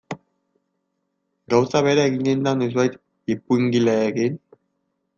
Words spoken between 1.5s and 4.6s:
Gauza bera eginen da noizbait ipuingileekin?